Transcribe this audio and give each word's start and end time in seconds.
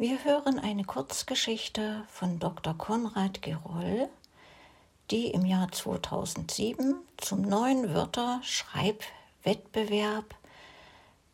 Wir 0.00 0.24
hören 0.24 0.58
eine 0.58 0.82
Kurzgeschichte 0.84 2.04
von 2.08 2.38
Dr. 2.38 2.72
Konrad 2.72 3.42
Geroll, 3.42 4.08
die 5.10 5.26
im 5.26 5.44
Jahr 5.44 5.70
2007 5.70 6.94
zum 7.18 7.42
neuen 7.42 7.92
Wörterschreibwettbewerb 7.92 10.34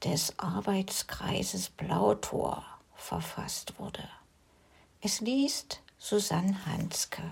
des 0.03 0.37
Arbeitskreises 0.41 1.69
Blautor 1.69 2.65
verfasst 2.97 3.79
wurde. 3.79 4.03
Es 5.01 5.21
liest 5.21 5.81
Susanne 5.97 6.67
Hanske. 6.67 7.23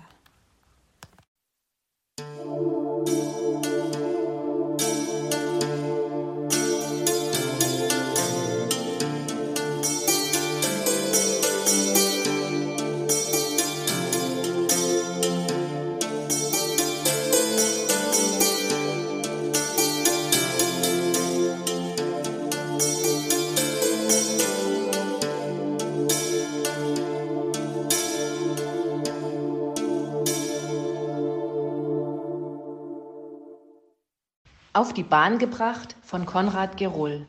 Auf 34.75 34.91
die 34.91 35.03
Bahn 35.03 35.37
gebracht 35.37 35.95
von 36.01 36.25
Konrad 36.25 36.75
Geroll. 36.75 37.27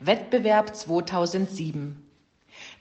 Wettbewerb 0.00 0.76
2007. 0.76 1.96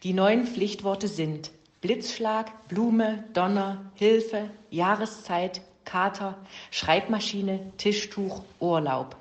Die 0.04 0.12
neuen 0.12 0.46
Pflichtworte 0.46 1.08
sind 1.08 1.52
Blitzschlag, 1.80 2.68
Blume, 2.68 3.24
Donner, 3.32 3.90
Hilfe, 3.96 4.50
Jahreszeit, 4.70 5.62
Kater, 5.86 6.38
Schreibmaschine, 6.70 7.72
Tischtuch, 7.78 8.42
Urlaub. 8.60 9.16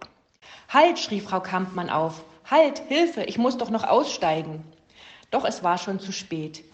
Halt, 0.68 0.98
schrie 0.98 1.20
Frau 1.20 1.38
Kampmann 1.38 1.88
auf. 1.88 2.24
Halt, 2.50 2.80
Hilfe, 2.88 3.22
ich 3.22 3.38
muss 3.38 3.56
doch 3.58 3.70
noch 3.70 3.84
aussteigen. 3.84 4.64
Doch 5.30 5.44
es 5.44 5.62
war 5.62 5.78
schon 5.78 6.00
zu 6.00 6.10
spät. 6.10 6.64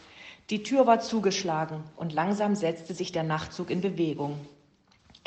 Die 0.48 0.62
Tür 0.62 0.86
war 0.86 1.00
zugeschlagen 1.00 1.84
und 1.96 2.14
langsam 2.14 2.55
setzte 2.55 2.94
sich 2.94 3.12
der 3.12 3.24
Nachtzug 3.24 3.68
in 3.68 3.83
Bewegung. 3.83 4.40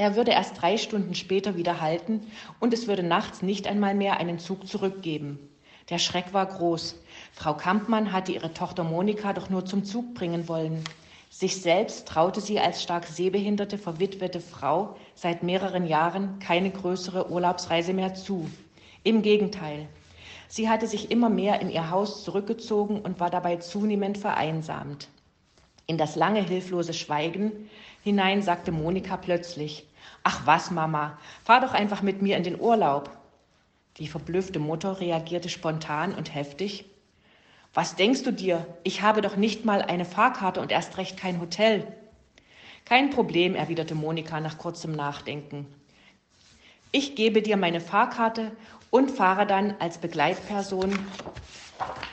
Er 0.01 0.15
würde 0.15 0.31
erst 0.31 0.59
drei 0.59 0.77
Stunden 0.77 1.13
später 1.13 1.55
wieder 1.55 1.79
halten 1.79 2.21
und 2.59 2.73
es 2.73 2.87
würde 2.87 3.03
nachts 3.03 3.43
nicht 3.43 3.67
einmal 3.67 3.93
mehr 3.93 4.19
einen 4.19 4.39
Zug 4.39 4.67
zurückgeben. 4.67 5.37
Der 5.91 5.99
Schreck 5.99 6.33
war 6.33 6.47
groß. 6.47 6.95
Frau 7.33 7.53
Kampmann 7.53 8.11
hatte 8.11 8.31
ihre 8.31 8.51
Tochter 8.51 8.83
Monika 8.83 9.31
doch 9.33 9.51
nur 9.51 9.63
zum 9.63 9.85
Zug 9.85 10.15
bringen 10.15 10.47
wollen. 10.47 10.83
Sich 11.29 11.61
selbst 11.61 12.07
traute 12.07 12.41
sie 12.41 12.59
als 12.59 12.81
stark 12.81 13.05
sehbehinderte, 13.05 13.77
verwitwete 13.77 14.39
Frau 14.39 14.95
seit 15.13 15.43
mehreren 15.43 15.85
Jahren 15.85 16.39
keine 16.39 16.71
größere 16.71 17.29
Urlaubsreise 17.29 17.93
mehr 17.93 18.15
zu. 18.15 18.49
Im 19.03 19.21
Gegenteil. 19.21 19.87
Sie 20.47 20.67
hatte 20.67 20.87
sich 20.87 21.11
immer 21.11 21.29
mehr 21.29 21.61
in 21.61 21.69
ihr 21.69 21.91
Haus 21.91 22.23
zurückgezogen 22.23 23.01
und 23.01 23.19
war 23.19 23.29
dabei 23.29 23.57
zunehmend 23.57 24.17
vereinsamt. 24.17 25.09
In 25.85 25.99
das 25.99 26.15
lange 26.15 26.41
hilflose 26.41 26.93
Schweigen 26.93 27.69
hinein 28.03 28.41
sagte 28.41 28.71
Monika 28.71 29.17
plötzlich, 29.17 29.87
Ach 30.23 30.41
was, 30.45 30.71
Mama, 30.71 31.17
fahr 31.43 31.61
doch 31.61 31.73
einfach 31.73 32.01
mit 32.01 32.21
mir 32.21 32.37
in 32.37 32.43
den 32.43 32.59
Urlaub. 32.59 33.09
Die 33.97 34.07
verblüffte 34.07 34.59
Mutter 34.59 34.99
reagierte 34.99 35.49
spontan 35.49 36.13
und 36.13 36.33
heftig. 36.33 36.85
Was 37.73 37.95
denkst 37.95 38.23
du 38.23 38.31
dir? 38.31 38.65
Ich 38.83 39.01
habe 39.01 39.21
doch 39.21 39.35
nicht 39.35 39.65
mal 39.65 39.81
eine 39.81 40.05
Fahrkarte 40.05 40.61
und 40.61 40.71
erst 40.71 40.97
recht 40.97 41.17
kein 41.17 41.39
Hotel. 41.39 41.87
Kein 42.85 43.09
Problem, 43.09 43.55
erwiderte 43.55 43.95
Monika 43.95 44.39
nach 44.39 44.57
kurzem 44.57 44.91
Nachdenken. 44.91 45.65
Ich 46.91 47.15
gebe 47.15 47.41
dir 47.41 47.57
meine 47.57 47.79
Fahrkarte 47.79 48.51
und 48.89 49.11
fahre 49.11 49.47
dann 49.47 49.75
als 49.79 49.97
Begleitperson 49.97 50.97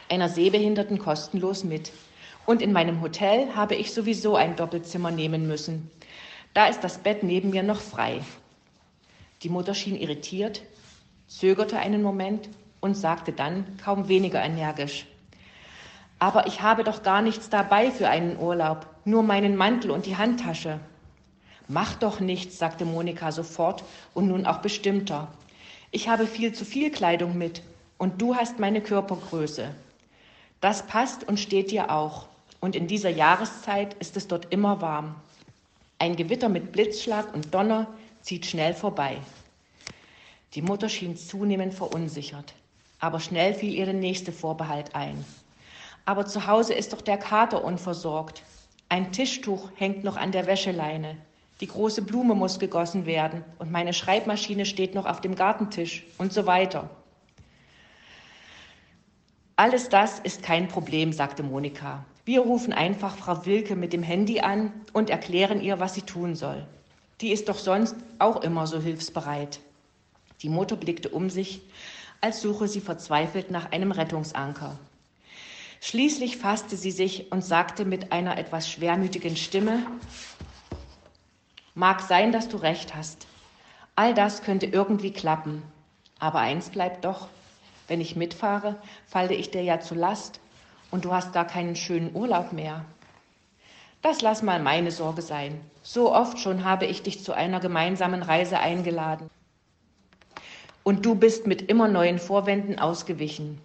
einer 0.09 0.29
Sehbehinderten 0.29 0.99
kostenlos 0.99 1.65
mit. 1.65 1.93
Und 2.49 2.63
in 2.63 2.73
meinem 2.73 3.03
Hotel 3.03 3.55
habe 3.55 3.75
ich 3.75 3.93
sowieso 3.93 4.35
ein 4.35 4.57
Doppelzimmer 4.57 5.11
nehmen 5.11 5.47
müssen. 5.47 5.91
Da 6.55 6.69
ist 6.69 6.83
das 6.83 6.97
Bett 6.97 7.23
neben 7.23 7.51
mir 7.51 7.63
noch 7.63 7.79
frei. 7.79 8.23
Die 9.43 9.51
Mutter 9.51 9.75
schien 9.75 9.95
irritiert, 9.95 10.63
zögerte 11.27 11.79
einen 11.79 12.03
Moment 12.03 12.49
und 12.81 12.95
sagte 12.95 13.33
dann 13.33 13.77
kaum 13.85 14.09
weniger 14.09 14.43
energisch. 14.43 15.05
Aber 16.19 16.47
ich 16.47 16.63
habe 16.63 16.85
doch 16.85 17.03
gar 17.03 17.21
nichts 17.21 17.51
dabei 17.51 17.91
für 17.91 18.09
einen 18.09 18.39
Urlaub, 18.39 18.87
nur 19.05 19.23
meinen 19.23 19.55
Mantel 19.55 19.91
und 19.91 20.07
die 20.07 20.17
Handtasche. 20.17 20.81
Mach 21.67 21.97
doch 21.97 22.19
nichts, 22.19 22.57
sagte 22.57 22.87
Monika 22.87 23.31
sofort 23.31 23.85
und 24.15 24.27
nun 24.27 24.47
auch 24.47 24.63
bestimmter. 24.63 25.29
Ich 25.91 26.09
habe 26.09 26.27
viel 26.27 26.55
zu 26.55 26.65
viel 26.65 26.91
Kleidung 26.91 27.37
mit 27.37 27.61
und 27.99 28.23
du 28.23 28.37
hast 28.37 28.59
meine 28.59 28.81
Körpergröße. 28.81 29.69
Das 30.63 30.87
passt 30.87 31.29
und 31.29 31.39
steht 31.39 31.71
dir 31.73 31.91
auch. 31.91 32.27
Und 32.61 32.75
in 32.75 32.87
dieser 32.87 33.11
Jahreszeit 33.11 33.95
ist 33.95 34.17
es 34.17 34.27
dort 34.27 34.53
immer 34.53 34.81
warm. 34.81 35.15
Ein 35.99 36.17
Gewitter 36.17 36.49
mit 36.49 36.73
Blitzschlag 36.73 37.33
und 37.35 37.55
Donner 37.55 37.87
zieht 38.23 38.47
schnell 38.47 38.75
vorbei. 38.75 39.19
Die 40.55 40.63
Mutter 40.63 40.89
schien 40.89 41.17
zunehmend 41.17 41.75
verunsichert, 41.75 42.55
aber 43.01 43.21
schnell 43.21 43.55
fiel 43.55 43.75
ihr 43.75 43.85
der 43.85 43.95
nächste 43.95 44.33
Vorbehalt 44.33 44.95
ein. 44.95 45.25
Aber 46.05 46.25
zu 46.27 46.47
Hause 46.47 46.75
ist 46.75 46.93
doch 46.93 47.03
der 47.03 47.19
Kater 47.19 47.63
unversorgt. 47.65 48.43
Ein 48.89 49.13
Tischtuch 49.13 49.71
hängt 49.77 50.05
noch 50.05 50.17
an 50.17 50.33
der 50.33 50.47
Wäscheleine. 50.47 51.17
Die 51.61 51.67
große 51.67 52.03
Blume 52.03 52.35
muss 52.35 52.59
gegossen 52.59 53.05
werden 53.05 53.45
und 53.59 53.71
meine 53.71 53.93
Schreibmaschine 53.93 54.65
steht 54.65 54.95
noch 54.95 55.07
auf 55.07 55.21
dem 55.21 55.35
Gartentisch 55.35 56.05
und 56.17 56.33
so 56.33 56.47
weiter. 56.47 56.89
Alles 59.57 59.89
das 59.89 60.21
ist 60.21 60.43
kein 60.43 60.69
Problem, 60.69 61.13
sagte 61.13 61.43
Monika. 61.43 62.05
Wir 62.29 62.43
rufen 62.43 62.75
einfach 62.75 63.17
Frau 63.17 63.47
Wilke 63.47 63.75
mit 63.75 63.95
dem 63.95 64.03
Handy 64.03 64.41
an 64.41 64.71
und 64.93 65.09
erklären 65.09 65.63
ihr, 65.63 65.81
was 65.81 65.95
sie 65.95 66.03
tun 66.03 66.37
soll. 66.37 66.67
Die 67.23 67.33
ist 67.33 67.49
doch 67.49 67.57
sonst 67.57 67.97
auch 68.19 68.43
immer 68.43 68.67
so 68.67 68.79
hilfsbereit. 68.79 69.61
Die 70.43 70.51
Mutter 70.51 70.77
blickte 70.77 71.09
um 71.09 71.31
sich, 71.31 71.63
als 72.21 72.43
suche 72.43 72.69
sie 72.69 72.83
verzweifelt 72.83 73.51
nach 73.51 73.73
einem 73.73 73.93
Rettungsanker. 73.93 74.79
Schließlich 75.81 76.37
fasste 76.37 76.77
sie 76.77 76.91
sich 76.91 77.33
und 77.33 77.43
sagte 77.43 77.87
mit 77.87 78.13
einer 78.13 78.37
etwas 78.37 78.71
schwermütigen 78.71 79.39
Stimme, 79.39 79.87
Mag 81.75 82.03
sein, 82.03 82.31
dass 82.31 82.51
du 82.51 82.59
recht 82.59 82.95
hast. 82.95 83.27
All 83.97 84.13
das 84.13 84.43
könnte 84.43 84.67
irgendwie 84.67 85.15
klappen. 85.15 85.63
Aber 86.19 86.41
eins 86.41 86.69
bleibt 86.69 87.07
doch, 87.07 87.29
wenn 87.87 88.03
ich 88.03 88.17
mitfahre, 88.17 88.77
falle 89.07 89.33
ich 89.33 89.51
dir 89.51 89.63
ja 89.63 89.81
zu 89.81 89.95
Last 89.95 90.41
und 90.91 91.05
du 91.05 91.13
hast 91.13 91.33
gar 91.33 91.47
keinen 91.47 91.77
schönen 91.77 92.15
Urlaub 92.15 92.53
mehr. 92.53 92.85
Das 94.03 94.23
lass 94.23 94.43
mal 94.43 94.61
meine 94.61 94.91
Sorge 94.91 95.23
sein. 95.23 95.61
So 95.83 96.15
oft 96.15 96.39
schon 96.39 96.65
habe 96.65 96.87
ich 96.87 97.03
dich 97.03 97.25
zu 97.25 97.33
einer 97.33 97.61
gemeinsamen 97.61 98.23
Reise 98.23 98.59
eingeladen. 98.61 99.29
Und 100.85 101.05
du 101.05 101.15
bist 101.15 101.47
mit 101.47 101.63
immer 101.63 101.89
neuen 101.89 102.19
Vorwänden 102.19 102.79
ausgewichen. 102.79 103.61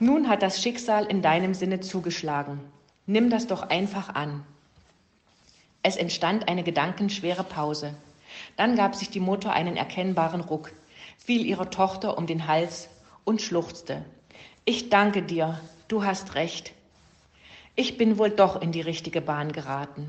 Nun 0.00 0.28
hat 0.28 0.42
das 0.42 0.62
Schicksal 0.62 1.06
in 1.06 1.22
deinem 1.22 1.54
Sinne 1.54 1.80
zugeschlagen. 1.80 2.60
Nimm 3.06 3.30
das 3.30 3.46
doch 3.46 3.62
einfach 3.62 4.14
an. 4.14 4.44
Es 5.82 5.96
entstand 5.96 6.48
eine 6.48 6.62
gedankenschwere 6.62 7.44
Pause. 7.44 7.94
Dann 8.56 8.76
gab 8.76 8.94
sich 8.94 9.10
die 9.10 9.20
Mutter 9.20 9.52
einen 9.52 9.76
erkennbaren 9.76 10.40
Ruck, 10.40 10.72
fiel 11.18 11.44
ihrer 11.44 11.70
Tochter 11.70 12.16
um 12.16 12.26
den 12.26 12.46
Hals 12.46 12.88
und 13.24 13.42
schluchzte. 13.42 14.04
Ich 14.66 14.88
danke 14.88 15.22
dir, 15.22 15.60
du 15.88 16.04
hast 16.04 16.36
recht. 16.36 16.72
Ich 17.76 17.98
bin 17.98 18.16
wohl 18.16 18.30
doch 18.30 18.62
in 18.62 18.72
die 18.72 18.80
richtige 18.80 19.20
Bahn 19.20 19.52
geraten. 19.52 20.08